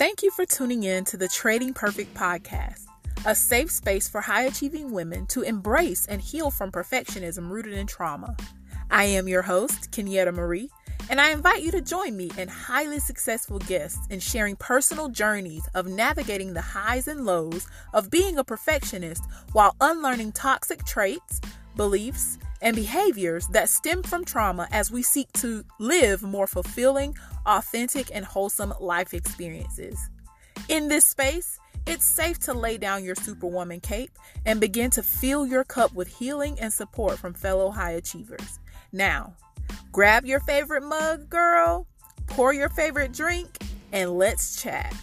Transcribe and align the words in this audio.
Thank 0.00 0.22
you 0.22 0.30
for 0.30 0.46
tuning 0.46 0.84
in 0.84 1.04
to 1.04 1.18
the 1.18 1.28
Trading 1.28 1.74
Perfect 1.74 2.14
podcast, 2.14 2.86
a 3.26 3.34
safe 3.34 3.70
space 3.70 4.08
for 4.08 4.22
high 4.22 4.44
achieving 4.44 4.92
women 4.92 5.26
to 5.26 5.42
embrace 5.42 6.06
and 6.06 6.22
heal 6.22 6.50
from 6.50 6.72
perfectionism 6.72 7.50
rooted 7.50 7.74
in 7.74 7.86
trauma. 7.86 8.34
I 8.90 9.04
am 9.04 9.28
your 9.28 9.42
host, 9.42 9.90
Kenyetta 9.90 10.32
Marie, 10.32 10.70
and 11.10 11.20
I 11.20 11.32
invite 11.32 11.62
you 11.62 11.70
to 11.72 11.82
join 11.82 12.16
me 12.16 12.30
and 12.38 12.48
highly 12.48 12.98
successful 12.98 13.58
guests 13.58 14.06
in 14.08 14.20
sharing 14.20 14.56
personal 14.56 15.10
journeys 15.10 15.68
of 15.74 15.86
navigating 15.86 16.54
the 16.54 16.62
highs 16.62 17.06
and 17.06 17.26
lows 17.26 17.66
of 17.92 18.10
being 18.10 18.38
a 18.38 18.44
perfectionist 18.44 19.22
while 19.52 19.76
unlearning 19.82 20.32
toxic 20.32 20.82
traits, 20.86 21.42
beliefs, 21.76 22.38
and 22.62 22.74
behaviors 22.74 23.46
that 23.48 23.68
stem 23.68 24.02
from 24.02 24.24
trauma 24.24 24.66
as 24.70 24.90
we 24.90 25.02
seek 25.02 25.30
to 25.34 25.62
live 25.78 26.22
more 26.22 26.46
fulfilling, 26.46 27.14
authentic, 27.46 28.10
and 28.14 28.24
wholesome 28.24 28.74
life 28.80 29.14
experiences. 29.14 29.98
In 30.68 30.88
this 30.88 31.04
space, 31.04 31.58
it's 31.86 32.04
safe 32.04 32.38
to 32.40 32.54
lay 32.54 32.78
down 32.78 33.04
your 33.04 33.14
superwoman 33.14 33.80
cape 33.80 34.12
and 34.46 34.60
begin 34.60 34.90
to 34.90 35.02
fill 35.02 35.46
your 35.46 35.64
cup 35.64 35.94
with 35.94 36.08
healing 36.08 36.58
and 36.60 36.72
support 36.72 37.18
from 37.18 37.34
fellow 37.34 37.70
high 37.70 37.92
achievers. 37.92 38.60
Now, 38.92 39.34
grab 39.90 40.24
your 40.26 40.40
favorite 40.40 40.82
mug, 40.82 41.28
girl, 41.28 41.86
pour 42.26 42.52
your 42.52 42.68
favorite 42.68 43.12
drink, 43.12 43.58
and 43.92 44.16
let's 44.18 44.62
chat. 44.62 44.94